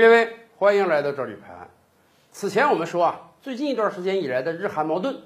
[0.00, 1.68] 列位，欢迎来到这里拍案。
[2.32, 5.18] 此前我们说啊，最近一段时间以来的日韩矛盾，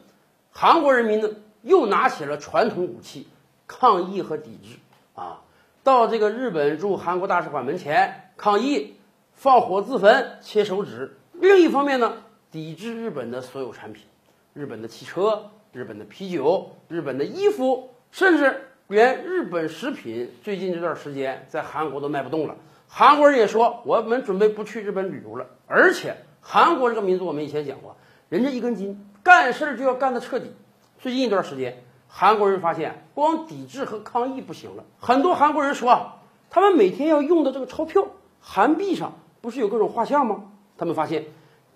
[0.51, 1.31] 韩国人民呢
[1.63, 3.29] 又拿起了传统武器
[3.69, 4.81] 抗议和抵制
[5.15, 5.43] 啊，
[5.85, 8.97] 到这个日本驻韩国大使馆门前抗议，
[9.35, 11.17] 放火自焚、切手指。
[11.35, 12.15] 另一方面呢，
[12.51, 14.05] 抵制日本的所有产品，
[14.55, 22.57] 日本的汽车、日本的啤酒、日本的衣服，甚至连日本食品，最近这段时间在韩国都卖不动了。
[22.97, 25.47] 韩国人也说，我们准备不去日本旅游了。
[25.67, 27.97] 而且，韩国这个民族，我们以前讲过，
[28.29, 30.53] 人家一根筋，干事就要干得彻底。
[31.01, 34.85] 最近一段时间，韩国人发现，光抵制和抗议不行了。
[35.01, 38.07] 很多韩国人说啊，他们每天要用的这个钞票，
[38.39, 40.45] 韩币上不是有各种画像吗？
[40.79, 41.25] 他们发现，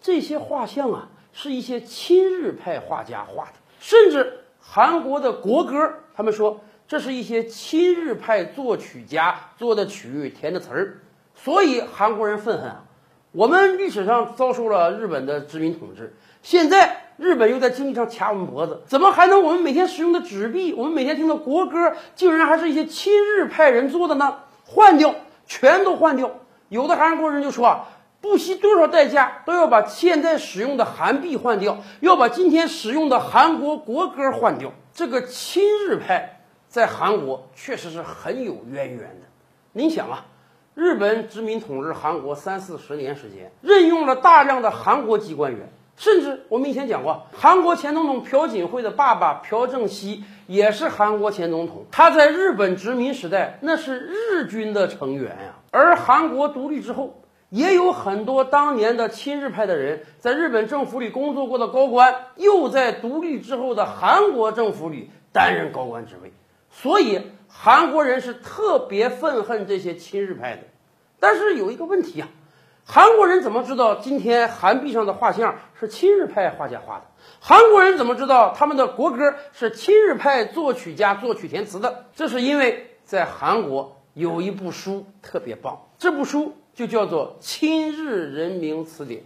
[0.01, 10.99] 这些画像啊，是一些亲日派画家画的，甚至韩国的国歌，他们说这是一些亲日派作曲家作的曲、填的词儿。
[11.45, 12.85] 所以韩国人愤恨啊！
[13.33, 24.39] 我们历史上遭受了日本的殖民统治，现在日本又在经济上卡我们脖子，怎么还能我们每天使用的纸币，我们每天听的国歌，竟然还是一些亲日派人做的呢？
[24.65, 25.15] 换掉，
[25.47, 26.31] 全都换掉！
[26.71, 27.85] 有的韩国人就说啊，
[28.21, 34.73] 不惜多少代价都要把现在使用的韩币换掉，要把今天使用的韩国国歌换掉。
[34.93, 39.27] 这个亲日派在韩国确实是很有渊源的。
[39.73, 40.25] 您想啊。
[40.79, 55.57] 日本殖民统治韩国三四十年时间，任用了大量的韩国籍官员，甚至我们以前讲过，韩国前总统朴槿惠的爸爸朴正熙也是韩国前总统，他在日本殖民时代那是日军的成员呀。
[55.73, 66.33] 而韩国独立之后，也有很多当年的亲日派的人在日本政府里工作过的高官，又在独立之后的韩国政府里担任高官职位，
[66.83, 67.23] 所以。
[67.51, 70.63] 韩国人是特别愤恨这些亲日派的，
[71.19, 72.29] 但是有一个问题啊，
[72.85, 77.05] 韩国人怎么知道今天韩币上的画像是亲日派画家画的？
[77.41, 82.05] 韩国人怎么知道他们的国歌是亲日派作曲家作曲填词的？
[82.15, 89.23] 这是因为在韩国有一部书特别棒，这部书就叫做《亲日人名词典》，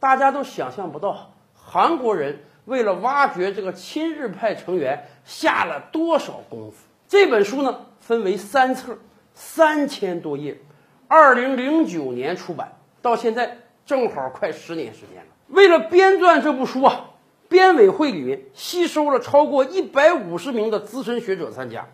[0.00, 6.87] 大家都想象不到韩国人为了挖掘这个亲日派成员下了多少功夫。
[7.08, 8.98] 这本书呢，分为三册，
[9.32, 10.60] 三千多页，
[11.06, 15.32] 二零零九年出版，到现在正好快十年时间了。
[15.48, 17.06] 为了编撰这部书啊，
[17.48, 21.88] 编委会里面吸收了超过一百五十名的资深学者参加，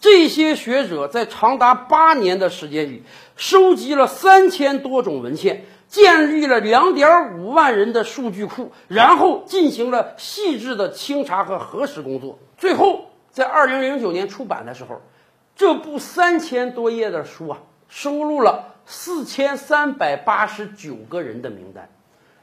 [0.00, 3.04] 这些学者在长达八年的时间里，
[3.36, 13.02] 收集了三千多种文献，建立了两点五万人的数据库，然后进行了细致的清查和核实工作，最后。
[13.36, 15.02] 在二零零九年出版的时候，
[15.56, 21.90] 这部三千多页的书啊，收录了四千三百八十九个人的名单，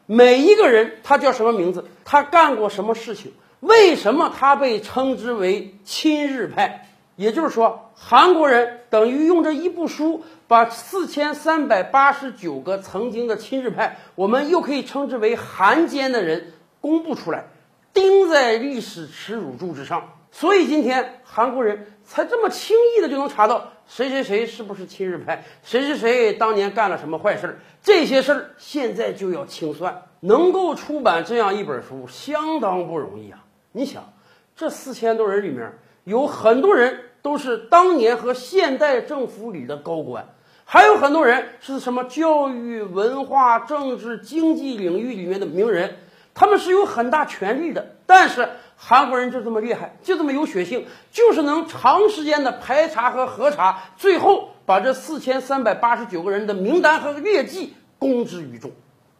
[0.05, 6.87] 每一个人他叫什么名字，他干过什么事情，为什么他被称之为亲日派？
[7.15, 17.45] 也就是说，韩国人等于用这一部书，把四千三百八十九个曾经的亲日派，我们又可以称之为韩奸的人，公布出来，
[17.93, 20.17] 钉在历史耻辱柱之上。
[20.31, 30.03] 所以今天韩国人才这么轻易的就能查到谁谁谁是不是亲日派，谁谁谁当年干了什么坏事儿，这些事儿现在就要清算。
[30.21, 33.43] 能够出版这样一本书相当不容易啊！
[33.73, 34.13] 你想，
[34.55, 35.73] 这四千多人里面
[36.05, 40.25] 有很多人都是当年和现代政府里的高官，
[40.63, 45.97] 还有很多人是什么教育、文化、政治、经济领域里面的名人，
[46.33, 48.49] 他们是有很大权力的，但是。
[48.75, 58.71] 韩国人就这么厉害，就这么有血性，就是能长时间的排查和核查，最后把这四千三百八十九个人的名单和劣迹公之于众。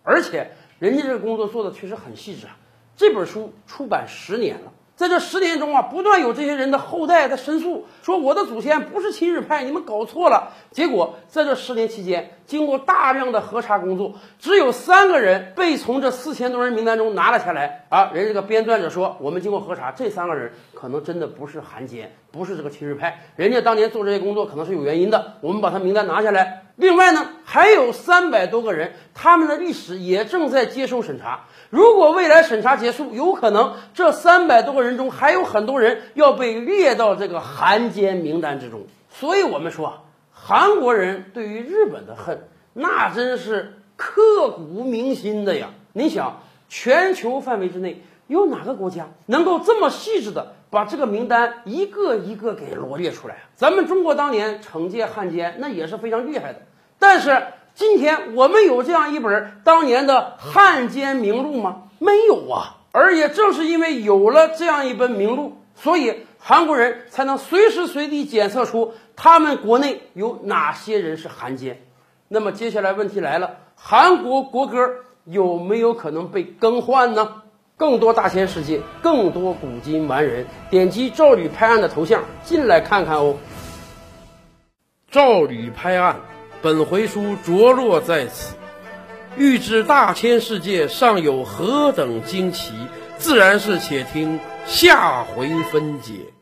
[0.01, 2.57] 而且人家这个工作做的确实很细致啊。
[2.97, 4.73] 这本书出版十年了。
[4.95, 10.53] 在这十年中啊，不断有这些人的后代在申诉，说我的祖先不是亲日派，你们搞错了。
[10.71, 17.85] 结果在这十年期间，经过大量的核查工作，只有三个人被从这四千多人名单中拿了下来。
[17.89, 26.63] 啊，人家这个编撰者说，我们经过核查，这三个人可能真的不是汉奸，不是这个亲日派，人家当年做这些工作可能是有原因的，我们把他名单拿下来。
[26.75, 31.41] 另外呢，还有三百多个人，他们的历史也正在接受审查。
[31.69, 38.87] 如果未来审查结束，有可能这三百多个人中还有很多人要被列到这个韩奸名单之中。
[39.11, 40.05] 所以，我们说，
[40.45, 45.69] 韩国人对于日本的恨，那真是刻骨铭心的呀。
[45.93, 53.41] 你想，全球范围之内有哪个国家能够这么细致的把这个名单一个一个给罗列出来啊？
[53.55, 56.63] 咱们中国当年惩戒汉奸，那也是非常厉害的。
[56.99, 57.41] 但是
[57.73, 61.83] 今天我们有这样一本当年的汉奸名录吗？
[61.99, 62.81] 没有啊。
[62.91, 71.81] 而也正是因为有了这样一本名录，所以韩国人才能随时随地检测出他们国内有哪些人是汉奸。
[72.27, 77.41] 那么接下来问题来了，韩国国歌有没有可能被更换呢？
[77.75, 83.37] 更多大千世界，更多古今完人，点击赵吕拍案的头像进来看看哦。
[85.09, 86.21] 赵吕拍案，
[86.61, 88.55] 本回书着落在此。
[89.35, 92.73] 欲知大千世界尚有何等惊奇，
[93.17, 96.32] 自然是且听下回分解。